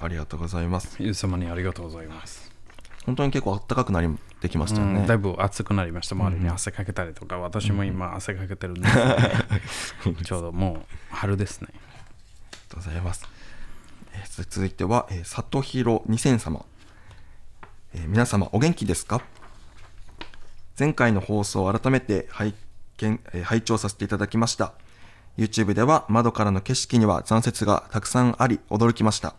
[0.00, 0.96] ありがとうございます。
[0.98, 2.50] ゆう様にありがとうございます。
[3.06, 4.08] 本当に結構暖かくなり
[4.40, 6.14] できましたよね、うんだいぶ暑くなりました。
[6.14, 9.94] 周りに汗かけたりとか、私も今汗かけてるんです。
[10.04, 11.68] けど、ちょうどもう春ですね。
[11.70, 13.28] ありがとうございます。
[14.12, 16.64] えー続いては、えー、里広2000様、
[17.94, 19.22] えー皆様お元気ですか？
[20.78, 22.54] 前回の放送を改めて拝
[22.98, 24.72] 見、えー拝聴させていただきました。
[25.38, 29.34] YouTube では窓からの景色には残雪がたくさんあり驚きました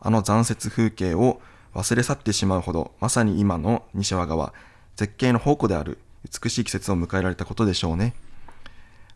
[0.00, 1.40] あの残雪風景を
[1.74, 4.52] 忘れ去ってしまうほどまさに今の西和賀は
[4.96, 8.14] 絶景の宝庫である美しい季節を迎えられたことでしょうね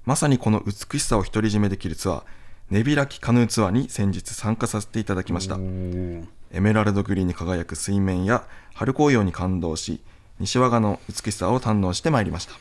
[0.05, 2.23] まさにこの美しさを独り占めできるツアー、
[2.71, 5.57] 寝開きカヌーツアーに先日参加させていただきました。
[5.57, 8.45] エメラルドグリーンに輝く水面や
[8.75, 10.03] 春紅葉に感動し、
[10.39, 12.53] 西和賀の美しさを堪能してまいりました。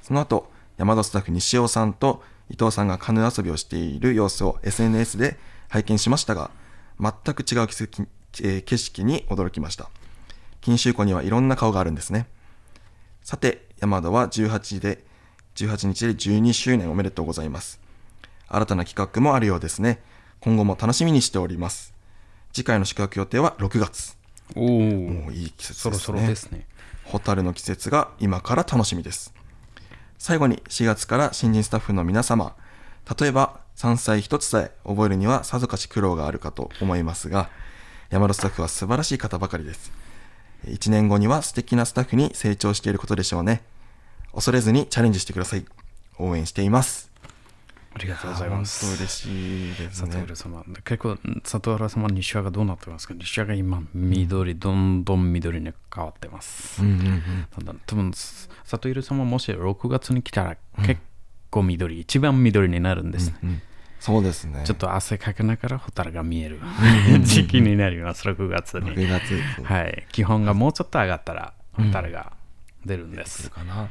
[0.00, 5.36] その後、山田スタッフ西尾さんと伊藤さんがカヌー遊びをしている様子を SNS で
[5.68, 6.50] 拝見しましたが、
[7.00, 9.90] 全く違う景色に驚きました。
[10.62, 12.26] 錦秋湖にはいろんな顔があるんですね。
[13.22, 15.04] さて、山田は18で、
[15.54, 17.80] 18日で12周年おめでとうございます。
[18.48, 20.02] 新たな企画もあるようですね。
[20.40, 21.94] 今後も楽しみにしております。
[22.52, 24.16] 次回の宿泊予定は6月。
[24.54, 25.74] おお、もういい季節ですね。
[25.74, 26.66] そろそろですね。
[27.04, 29.34] 蛍の季節が今から楽しみです。
[30.18, 32.54] 最後に4月から新人スタッフの皆様、
[33.18, 37.50] 例えば山菜一つさえ覚えるにはさぞかし苦労があるかと思いますが、
[38.08, 39.92] 山田スタッフは素晴らしい方ばかりです。
[40.64, 43.62] 1年後には素敵なスタッフに成長していることでしょうね。
[44.32, 45.64] 恐れずにチャレンジしてください。
[46.18, 47.10] 応援しています。
[47.92, 48.86] ありがとうございます。
[48.96, 50.36] 嬉しいですね里浦。
[50.36, 53.14] 様、結構、里浦様、西和がどうなってますか？
[53.14, 56.82] 西和が今、緑、どんどん緑に変わってます。
[56.82, 57.46] うんうんうん
[57.86, 58.12] 多分、
[58.64, 61.00] 里浦様、もし6月に来たら、結
[61.50, 63.38] 構緑、一番緑になるんですね。
[63.42, 63.62] うん
[63.98, 64.62] そうですね。
[64.64, 66.60] ちょっと汗かけながらホタルが見える
[67.24, 68.92] 時期になります、6月に。
[68.92, 70.06] 6月はい。
[70.12, 72.32] 基本がもうちょっと上がったら、ホタルが
[72.84, 73.50] 出るんです。
[73.50, 73.88] かな。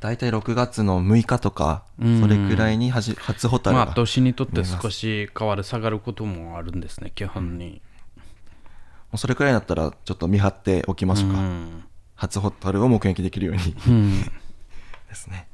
[0.00, 7.82] 大体6月の6日とか、うんそれくらいにはじ初ホタルが、まあ、年にとって少し変わる、下がることもあるんですね、基本に。
[8.16, 8.20] も
[9.14, 11.38] うそれくらいだったらちょっと見張っておきましょうか。
[11.38, 11.84] うん
[12.16, 14.22] 初ホタルを目撃できるようにうん
[15.08, 15.48] ですね。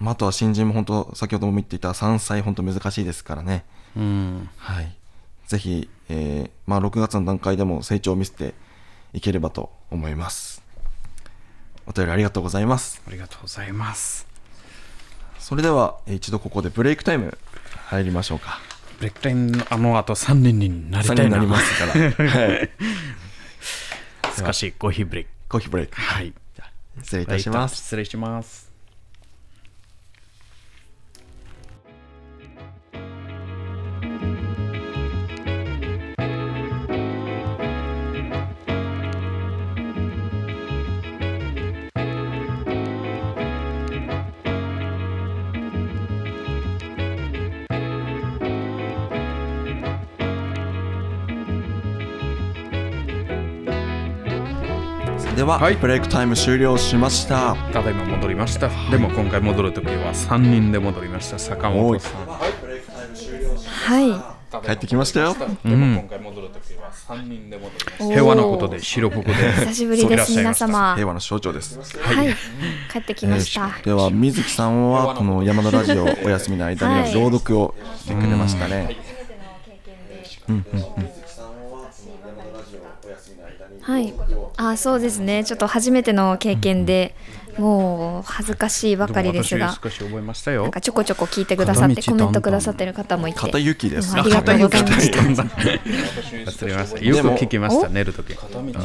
[0.00, 3.64] まあ、あとは新人も本当、先ほども言っていた山菜本当難しいですからね。
[3.96, 4.96] うんはい。
[5.46, 8.54] ぜひ、えーまあ、6月の段階でも成長を見せて
[9.12, 10.62] いければと思います。
[11.86, 13.02] お便りありがとうございます。
[13.06, 14.26] ありがとうございます。
[15.38, 17.36] それでは、えー一度ここでブレイクタイム
[17.86, 18.60] 入りましょうか。
[18.98, 21.38] ブレックタイムのあの後3人になり3たいな。
[21.38, 21.92] になりますから。
[22.30, 22.70] はい。
[24.38, 25.30] 少しコーヒーブレイク。
[25.48, 26.00] コーヒーブレイク。
[26.00, 26.32] はい。
[27.02, 27.76] 失礼いたします。
[27.76, 28.69] 失礼します。
[55.40, 55.76] では、はい。
[55.76, 57.56] ブレイクタイム終了しました。
[57.72, 58.68] ただいま戻りました。
[58.90, 61.38] でも今回戻るときは3人で戻りました。
[61.38, 62.26] 坂本さん。
[62.26, 62.40] は
[64.02, 64.66] い。
[64.66, 65.34] 帰ってきましたよ。
[65.64, 68.04] でも今回戻るときは3人で戻りました。
[68.04, 69.32] 平和のことで白服で。
[69.32, 70.94] 久しぶりです皆様。
[70.94, 71.78] 平和の象徴です。
[71.98, 72.36] はい。
[72.92, 73.70] 帰ってきました。
[73.82, 77.14] では水木さんはこの山田ラジオお休みの間にはい。
[77.14, 78.94] 朗読をしてくれましたね、
[83.90, 84.14] はい。
[84.56, 85.42] あそうですね。
[85.42, 87.12] ちょっと初めての経験で
[87.58, 90.62] もう恥ずかしいばかりですが私少し覚えましたよ。
[90.62, 90.70] なん。
[90.70, 93.40] かちょこちょこ聞いてくださってコメントくださってる方もいて。
[93.40, 94.14] 片雪です。
[94.14, 97.04] ありがとうございました忘れました。
[97.04, 98.32] よく聞きました、寝るとき。
[98.32, 98.36] あ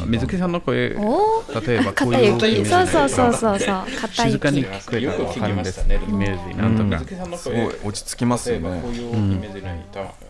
[0.06, 2.66] 水木さんの声、お例えばこう片いう雪。
[2.66, 3.84] そうそうそうそうそう。
[4.00, 5.84] 片静かに雪聞こえたらわかるんです。
[5.86, 7.38] イメージなんとか。
[7.38, 8.82] すごい落ち着きますよね。
[8.84, 10.25] ういうイメージないと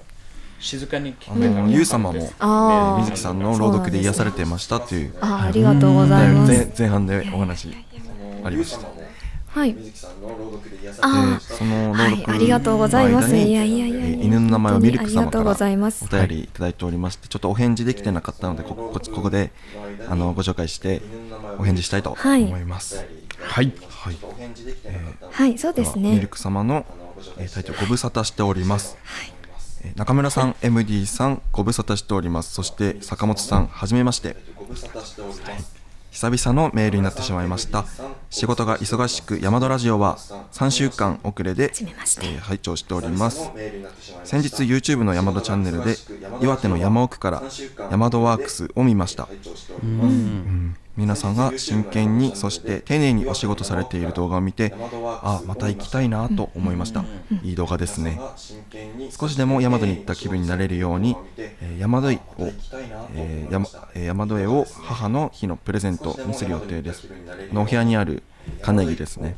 [0.58, 3.00] 静かに聞あこえたらのゆう様もあー。
[3.00, 5.14] 水木さんの朗読で癒されてましたっていう。
[5.20, 6.52] あありがとうございます。
[6.52, 7.70] 前前半でお話
[8.44, 8.88] ありました。
[9.48, 9.74] はい。
[9.74, 9.80] で
[11.00, 13.28] あその朗はい読ありがとうございます。
[13.28, 19.52] の間にいやいやいや犬の名前をミルク様からお便りいただいておりましてちょっとお返事できてなかったのでここここで
[20.08, 21.00] あのご紹介して
[21.58, 23.04] お返事したいと思います。
[23.40, 23.72] はい。
[23.88, 24.16] はい。
[25.30, 26.12] はいそうですね。
[26.12, 26.84] ミルク様の、
[27.38, 28.96] えータイトルご無沙汰しております、
[29.30, 29.35] えー
[29.94, 32.52] 中村さん、MD さんご無沙汰しております。
[32.52, 34.36] そして坂本さんはじめまして。
[36.10, 37.84] 久々のメールになってしまいました。
[38.30, 40.16] 仕事が忙しく山田ラジオは
[40.52, 43.50] 3週間遅れで、えー拝聴しております。
[44.24, 45.94] 先日 YouTube の山田チャンネルで
[46.40, 47.42] 岩手の山奥から
[47.90, 49.28] 山田ワークスを見ました。
[49.82, 54.72] うん皆さんが真剣にそして丁寧にお仕事されている動画を見て
[55.22, 57.04] あまた行きたいなと思いました。
[57.42, 58.18] いい動画ですね。
[59.10, 62.20] 少しでも山戸に行った気分になれるように、えー山戸絵を、
[63.14, 67.08] えー山えー山戸絵を母の日のプレゼントにする予定です。
[67.52, 68.22] のお部屋にある
[68.62, 69.36] 金木ですね。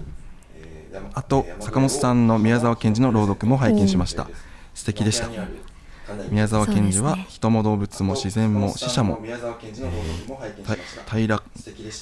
[1.15, 4.29] あと坂本さんの宮沢賢治の朗読も拝見しました。
[4.75, 5.29] 素敵でした
[6.31, 11.15] 宮沢賢治は人も動物も自然も死者もた。
[11.17, 11.43] 平らあ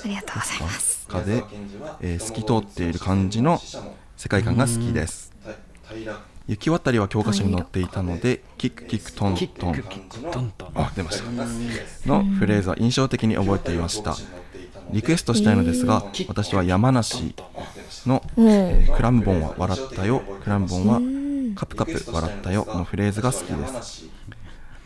[0.04, 1.06] りがとうございます。
[1.06, 1.20] か？
[1.22, 1.42] で、
[2.00, 3.60] えー透き通っている感じの
[4.16, 5.32] 世界観が好きです。
[6.48, 9.82] 雪渡りは教科書に載っていたのでキックキックトントン。
[10.30, 10.70] トントン。
[10.76, 11.28] あ出ました。
[12.08, 14.14] のフレーズは印象的に覚えていました。
[14.92, 17.34] リクエストしたいのですが私は山梨
[18.06, 20.20] のえークランボンは笑ったよ。
[20.44, 21.00] クランボンは
[21.56, 24.04] カプカプ笑ったよのフレーズが好きです。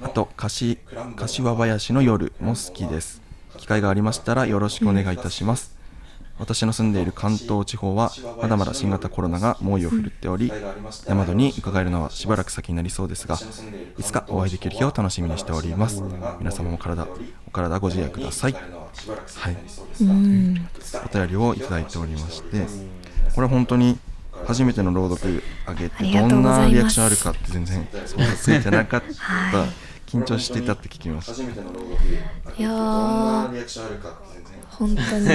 [0.01, 0.77] あと柏
[1.57, 3.21] 林の夜も好きです。
[3.59, 5.77] 機会がありましたらよろしくお願いいたします。
[6.39, 10.51] 私の住んでいる関東地方はまだまだ新型コロナが猛威を振るっており
[11.07, 13.37] 山戸に伺えるのはしばらく先になりそうですが
[13.99, 16.03] いつかお会いできる日を楽しみにしております。
[16.39, 17.07] 皆様も体
[17.47, 18.53] お体ご自愛ください。
[18.55, 18.59] は
[19.51, 19.57] い。
[20.01, 20.69] うん。
[21.05, 22.67] お便りをいただいておりまして
[23.35, 23.99] これ本当に
[24.47, 29.07] 初めての朗読あげあてどんなリアクションあるかって全然想像ついてなかった、
[30.07, 31.33] 緊張していたって聞きました
[32.59, 33.49] いやー。
[34.71, 35.27] 本当に。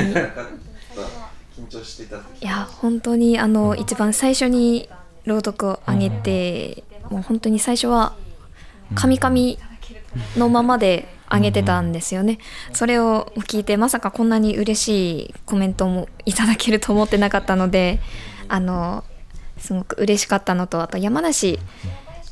[2.41, 4.89] いや本当にあの一番最初に
[5.23, 8.13] 朗読を上げて、もう本当に最初は
[8.93, 9.57] カミカミ
[10.37, 12.39] のままで上げてたんですよね。
[12.73, 17.99] それを聞いてまさかこんなに嬉しいコメントもいただけると思ってなかったので、
[18.49, 19.03] あの
[19.57, 21.59] すごく嬉しかったのとあと山梨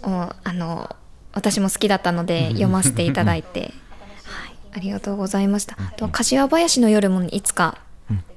[0.04, 0.96] をあの
[1.34, 3.74] 私も好きだったので読ませていただいて、
[4.26, 5.76] はい、ありがとうございました。
[5.80, 7.80] あと柏林の夜もいつか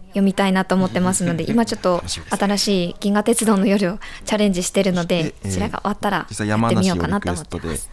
[0.08, 7.90] 読みたいなと思ってますので 今ちょっと新しい銀河鉄道の夜をチャレンジしてるのでえーこちらが終わったらやってみようかなと思ってます。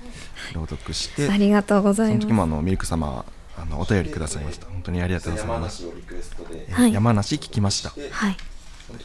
[0.54, 2.28] 朗読してありがとうござそのいます。
[2.28, 3.26] 時もあのミルク様
[3.58, 4.68] あのお便りくださいました。
[4.68, 5.86] 本当にありがとうございます、
[6.92, 7.90] 山梨聞きました。
[7.90, 8.38] はい、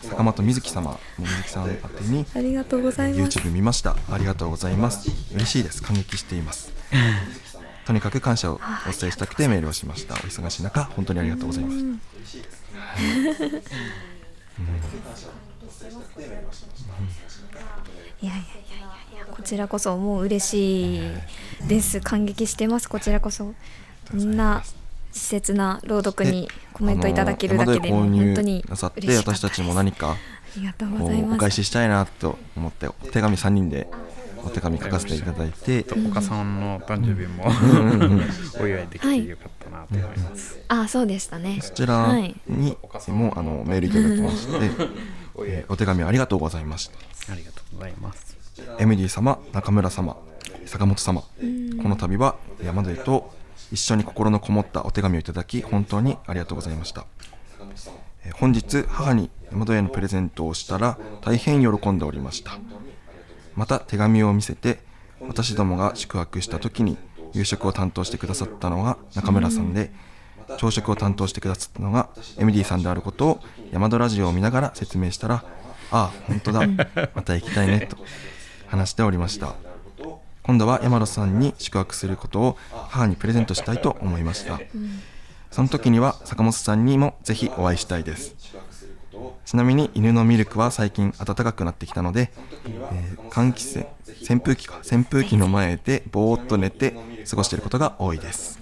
[0.02, 3.38] 坂本瑞希様水木さん宛てにありがとうございます。
[3.38, 3.96] YouTube 見ました。
[4.10, 5.10] ありがとうございます。
[5.34, 5.82] 嬉しいです。
[5.82, 6.72] 感激しています。
[7.86, 10.14] とにかく感謝をお伝えしたくてメールをしました。
[10.14, 11.76] お忙しい中本当にありがとうございます。
[11.78, 11.80] い
[18.26, 22.00] やいやいやいやいやこちらこそもう嬉しいです。
[22.00, 22.88] 感激してます。
[22.88, 23.54] こちらこそ。
[24.10, 24.62] こんな
[25.12, 29.38] 施設な朗読にコメントいただけるだけで本当に入なさって嬉しかったです。
[29.38, 30.16] 私たちも何か
[31.00, 33.88] お返ししたいなと思ってお手紙3人で
[34.44, 35.84] お手紙書かせていただいて。
[36.08, 37.44] 岡さんの誕生日も
[38.60, 40.58] お祝いできてよかったなと思います。
[40.68, 41.58] あそうでしたね。
[41.60, 42.34] そちらはい。
[42.46, 42.76] に
[43.08, 44.52] もあのメールいただきまして、
[45.46, 47.32] えーお手紙ありがとうございました。
[47.32, 48.36] ありがとうございます。
[48.78, 50.16] MD 様中村様
[50.66, 51.28] 坂本様こ
[51.88, 53.30] の度は山添と
[53.72, 57.06] 一緒に心のこもったお手紙をいただき本当にありがとうございました。
[58.24, 62.58] えー本日母に山戸へのプレゼントをしたら大変喜んでおりました。
[63.54, 64.78] また手紙を見せて
[65.20, 66.96] 私どもが宿泊した時に
[67.32, 69.90] 夕食を担当してくださったのが中村さんで
[70.58, 73.40] 朝食を担当してくださったのが MD さんであることを
[73.72, 75.44] 山戸ラジオを見ながら説明したら
[75.90, 76.66] ああ本当だ。
[77.14, 77.96] また行きたいねと
[78.66, 79.54] 話しておりました
[80.48, 84.58] 今度は山戸さんに宿泊することを母にプレゼントしたいと思いました。
[85.50, 88.34] その時には坂本さんにもぜひお会いしたいです。
[89.44, 92.32] ちなみに犬のミルクは最近暖かくなってきたので、
[92.64, 93.86] えー換気扇
[94.22, 94.80] 扇風機か。
[94.90, 96.96] 扇風機の前でぼーっと寝て
[97.28, 98.58] 過ごしていることが多いです。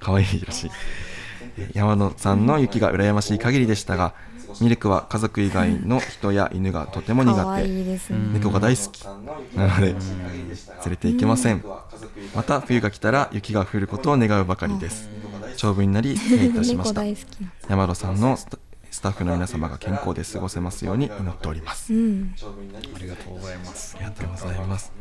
[0.00, 0.70] 可愛いいらしい。
[1.74, 4.14] 山野さんの雪が羨ましい限りでしたが
[4.60, 7.68] ミルクは家族以外の人や犬がとても苦手。
[7.68, 8.18] いですね。
[8.34, 9.04] 猫が大好き。
[9.56, 9.98] なので連
[10.90, 11.64] れて行けません。
[12.34, 15.08] また冬が来たら雪が降ることを願うばかりです。
[15.56, 17.68] 長文になり失礼いたしま猫した。
[17.68, 18.58] 山野さんのスタ
[18.90, 21.94] スタッフの皆様が健康で過ごせますように祈っております。
[21.94, 22.34] うん。
[22.94, 23.96] ありがとうございます。
[23.96, 24.92] ありがとうございます。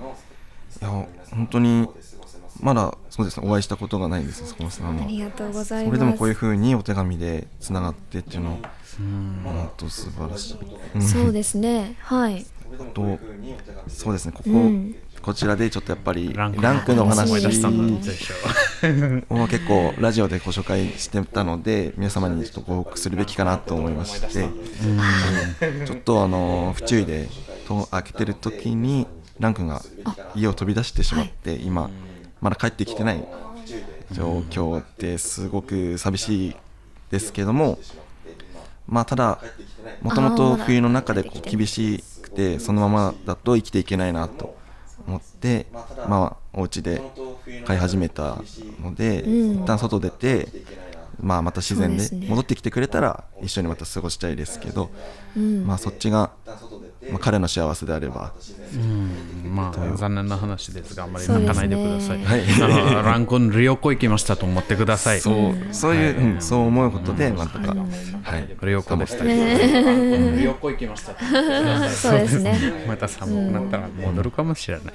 [0.82, 0.90] いや
[1.32, 1.90] 本当に
[2.62, 5.98] まだそうですねお会いしたことがないです坂本さんはありがとうございます。
[5.98, 8.60] それでもこういう風にお手紙でつながってっていうの
[9.44, 10.58] 本当素晴らしい、
[10.96, 11.02] うん。
[11.02, 11.96] そうですね。
[12.00, 12.46] はい。
[12.80, 13.20] あと
[13.88, 14.32] そうですね。
[14.32, 14.96] ここ、うん。
[15.22, 17.60] こちらでちょっとやっぱりラランクンクのお話を結
[19.68, 24.28] 構ラジオでご紹介してたので皆様にちょっとご報告するべきかなと思いまして、
[25.86, 27.28] ちょっとあの不注意で
[27.68, 29.08] 戸を開けてる時に
[29.40, 29.82] ラン君が
[30.36, 31.90] 家を飛び出してしまって、今
[32.42, 33.28] まだ帰ってきてない
[34.12, 36.56] 状況ですごく寂しい
[37.12, 37.80] ですけども
[38.88, 39.40] まあただ
[40.02, 44.58] もともと冬の中でこう厳しくてそのままだと生きていけないなと
[45.08, 45.68] 思って
[46.08, 47.02] まあお家で
[47.66, 48.42] 飼い始めた
[48.82, 50.48] ので、うん一旦外出て、
[51.22, 54.90] まあ、また自然で戻ってきてくれたら一緒にまた過ごしたいですけど、
[55.36, 55.66] うん。
[55.66, 56.32] まあそっちが、
[57.12, 58.34] まあ、彼の幸せであれば。
[58.74, 59.12] うん。
[59.50, 62.44] まあ残念な話ですがあんまり泣かないでください、はい。
[62.62, 65.22] あのランコン旅行行きましたと思ってください。
[65.22, 65.74] そう。
[65.74, 67.76] そういう、うんそう思うことでなんとか、
[68.24, 72.86] はい、旅行でした頑張って旅行行きましたそうですね。
[72.88, 74.94] また寒くなったら戻るかもしれない、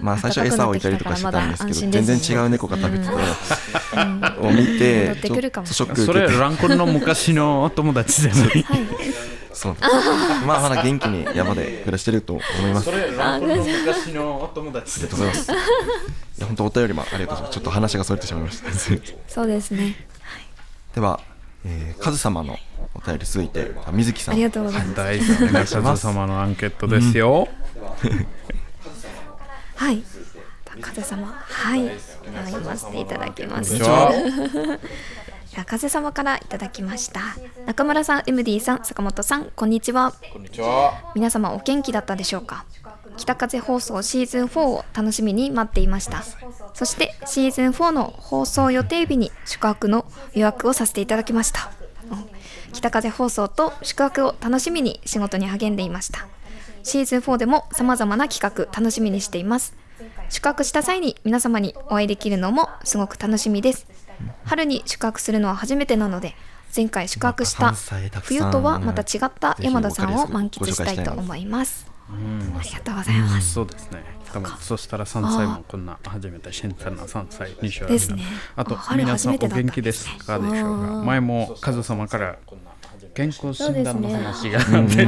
[0.00, 5.66] まあ最初餌を置いたりとかしてたんですけど全然違う猫が食べてたのを見て戻ってくるかも。
[5.66, 8.62] ちょっとショックそれランコンの昔のお友達でもいい。
[8.62, 8.80] はい。
[9.52, 9.76] そう。
[10.46, 12.90] まあまだ元気に山で暮らしてると思います。
[12.90, 15.52] ありれランコンの昔のお友達がとうございます。
[15.52, 15.54] い
[16.38, 17.54] や本当お便りもありがとうございます。
[17.54, 18.70] ちょっと話がそれてしまいました。
[19.28, 20.06] そうですね。
[20.94, 21.20] では、
[21.64, 22.58] えー、カズ様の
[22.94, 24.34] お便り続いてあ水木さん。
[24.34, 24.96] ありがとうございます。
[24.96, 27.48] 大好きなカズ様のアンケートですよ、
[29.76, 30.02] はい。
[30.80, 31.90] 風様、はい。
[32.46, 33.76] 読ませていただきます。
[35.60, 37.20] こんにちはでは風様からいただきました。
[37.66, 40.12] 中村さん、MD さん、坂本さん、こんにちは。
[40.32, 41.12] こんにちは。
[41.14, 42.64] 皆様お元気だったでしょうか？
[43.18, 46.22] 北風放送シーズン4を楽しみに待っていました。
[46.72, 51.70] そしてシーズン4の放送予定日に宿泊の予約をさせていただきました。
[52.10, 52.26] うん
[52.72, 56.26] 北風放送と宿泊を楽しみに仕事に励んでいました。
[56.82, 59.76] シーズン4でも様々な企画楽しみにしています。
[60.30, 63.86] 宿泊した際に皆様にお会いできるのもすごく楽しみです
[64.44, 66.34] 春に宿泊するのは初めてなので
[66.74, 67.72] 前回宿泊した
[68.22, 71.90] 冬とはまた違った山田さんを満喫したいと思います。
[72.08, 73.52] ありがとうございます。
[73.52, 74.20] そうですね。
[74.32, 78.22] 多分そしたら3歳もこんな初めて新鮮な3歳にしようですね
[78.56, 82.38] あと皆さんお元気ですかでしょうか前もカズ様から
[83.14, 84.58] 健康診断の話が。
[84.58, 85.06] あって、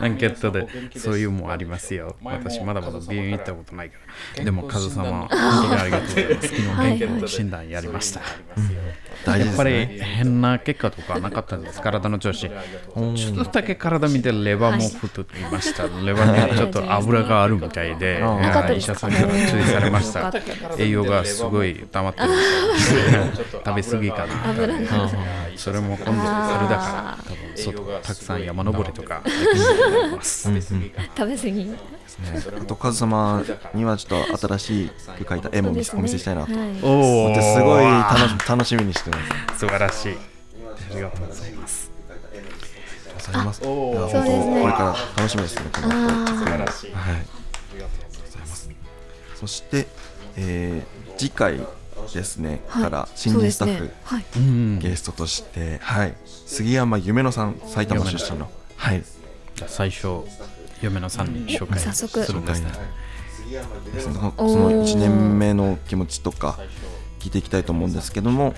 [0.00, 0.66] アンケートで。
[0.96, 1.18] そう。
[1.20, 2.16] いうもありますよ。
[2.22, 3.96] 私まだまだ病院行ったことないか
[4.38, 4.44] ら。
[4.44, 6.48] でもカズ様、本当にありがとうございます。
[6.48, 8.20] 昨日健康診断やりました。
[9.36, 12.48] やっぱりね変な結果とかなかったんです、体の調子。
[12.48, 12.50] ちょ
[13.42, 15.82] っとだけ体見てレバーも太っていました。
[15.82, 18.22] レバーにちょっと油があるみたいで、
[18.76, 20.32] 医者さんから注意されました。
[20.78, 22.34] 栄養がすごい溜まってるみ
[23.62, 23.72] た。
[23.72, 24.34] 食べ過ぎかな。
[25.60, 30.42] それも今度春だから、多分外たくさん山登りとかできると思います。
[30.44, 31.64] 食べ過ぎ。
[31.64, 31.78] ね
[32.60, 33.42] あとカズ様
[33.74, 36.52] にはちょっと新しく描いた絵もお見せお見せしたいなと。
[36.52, 39.18] 思ってはいおおすごい楽し楽しみにしてま
[39.54, 39.60] す。
[39.60, 40.12] 素晴らしい。
[40.12, 41.90] ありがとうございます。
[42.08, 43.62] ありがとうございます。
[43.62, 45.94] いや本そうですね当これから楽しみですねこの後。
[45.94, 46.92] あ素晴らしい。
[46.92, 47.26] はい。
[49.36, 49.86] そして、
[50.36, 51.60] えー次回
[52.12, 54.24] ですね、はいから新人スタッフ、ねはい。
[54.36, 54.78] うん。
[54.78, 59.02] ゲストとして、はい、杉山夢乃さん埼玉出身のはい
[59.54, 60.22] じゃあ最初、
[60.82, 62.70] 嫁のさんに紹介早速するんですね。
[63.98, 66.58] そのその1年目の気持ちとか
[67.18, 68.54] 聞いていきたいと思うんですけども、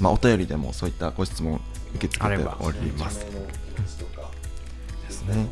[0.00, 1.60] まあ、お便りでもそういったご質問
[1.96, 3.20] 受け付けております。
[3.24, 5.46] ですね。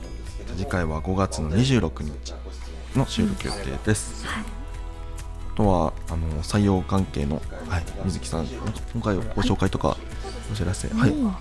[0.56, 2.34] 次回は5月の26日
[2.96, 4.24] の収録予定です。
[4.26, 4.63] あ
[5.56, 9.96] とはあの採用関係の、はい、水木さん今回ご紹介とか
[10.52, 11.34] お知らせ、はい、うん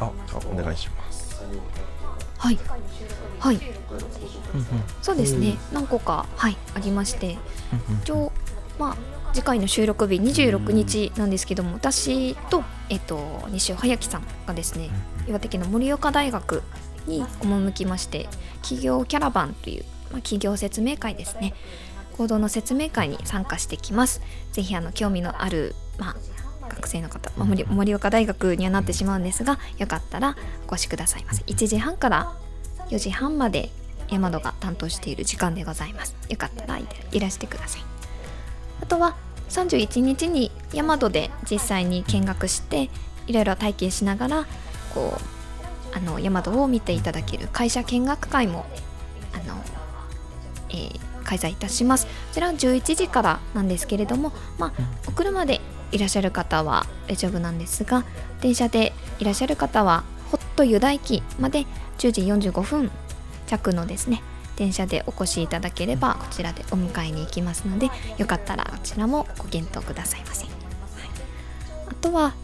[0.00, 0.10] あ
[0.50, 1.42] お願いします。
[2.38, 2.58] はい。
[3.38, 3.60] はい。
[5.02, 5.58] そうですね。
[5.72, 7.36] 何個かはいありまして。
[8.02, 8.32] 一応
[8.78, 8.96] まあ
[9.34, 14.90] 次回の収録日26日なんですけども私と,、えっと西尾隼樹さんがですね
[15.28, 16.62] 岩手県の盛岡大学
[17.06, 18.28] に赴きまして
[18.62, 21.54] 企業キャラバンという、まあ、企業説明会ですね
[22.16, 24.20] 行動の説明会に参加してきます。
[24.52, 26.16] ぜひあの興味のある、まあ、
[26.68, 30.36] 学生の方、まあ、盛岡大学にはなってしまうんですがよかったら
[30.68, 31.42] お越しくださいませ。
[31.44, 32.32] 1時半から
[32.88, 33.70] 4時半まで
[34.08, 36.16] 山戸が担当している時間でございます。
[36.28, 37.82] よかったらいいらしてください。
[38.82, 39.16] あとは
[39.50, 42.88] 31日に山戸で実際に見学して
[43.26, 44.46] いろいろ体験しながら
[44.94, 45.18] こ
[45.92, 48.64] うあの山戸を見ていただける会社見学会も
[49.32, 49.56] あの、
[50.70, 52.06] えー開催いたします。
[52.06, 54.72] こちらは11時からなんですけれども、まあ、
[55.06, 55.60] お車で
[55.92, 58.04] いらっしゃる方は大丈夫なんですが
[58.40, 61.66] 電車でいらっしゃる方はホット湯田駅まで
[61.98, 62.90] 10時45分
[63.46, 64.22] 着のですね
[64.56, 70.52] 電車でお越しいただければこちらでお迎えに行きますのでよかったらこちらもご検討くださいませ、はい。
[71.88, 72.34] あとは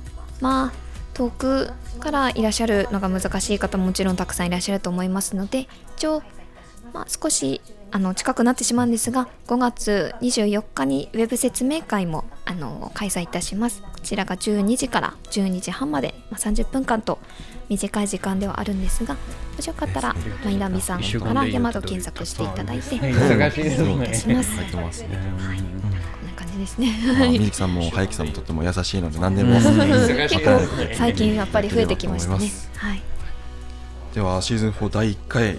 [0.40, 0.72] まあ
[1.14, 1.70] 遠く
[2.00, 6.22] からいらっしゃるのが難しい方ももちろんたくさんいらっしゃると思いますので一応、
[6.92, 7.60] まあ、少し
[7.96, 13.80] あの近くなってしまうんですが5月24日にウェブ説明会もあの開催いたします。
[13.80, 17.18] こちらが12時から12時半まで、まあ、30分間と
[17.70, 24.50] 短い時間ではあるんですがもしよかったらマイナビさんから山戸検索していただいて忙しいですお願いします。
[24.50, 25.08] 入ってますね。
[25.08, 26.92] こんな感じですね。
[27.18, 29.54] まあ、水木さんも早木さんもとっても優しいので何でも。
[29.54, 30.44] 結忙しい。
[30.44, 32.50] 構最近やっぱり増えてきましたね。
[32.76, 33.02] はい。
[34.14, 35.58] ではシーズン4第1回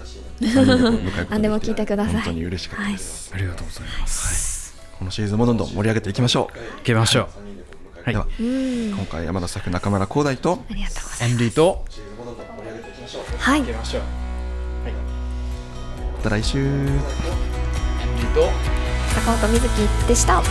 [1.30, 2.14] 何でも聞いてください。
[2.14, 4.76] 本当に嬉しかったです、ありがとうございます。
[4.98, 7.28] このシーズンもどんどん盛り上げていきましょ行きましょう。
[8.00, 8.14] う、はい。
[8.14, 8.90] ではうん。
[8.90, 13.38] 今回山田作中村光大とありがとうございます。
[13.38, 13.62] はい。
[13.62, 14.02] ましょう。
[16.16, 16.66] また来週。
[19.14, 20.42] 坂本瑞希でした